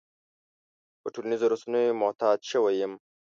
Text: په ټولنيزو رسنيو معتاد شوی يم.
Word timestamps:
په 1.01 1.07
ټولنيزو 1.13 1.51
رسنيو 1.53 1.99
معتاد 2.01 2.39
شوی 2.51 2.73
يم. 2.81 2.93